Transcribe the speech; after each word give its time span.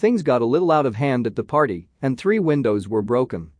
Things 0.00 0.22
got 0.22 0.40
a 0.40 0.46
little 0.46 0.70
out 0.70 0.86
of 0.86 0.94
hand 0.94 1.26
at 1.26 1.36
the 1.36 1.44
party 1.44 1.90
and 2.00 2.16
three 2.16 2.38
windows 2.38 2.88
were 2.88 3.02
broken. 3.02 3.50